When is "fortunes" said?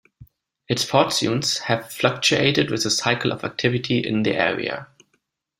0.83-1.59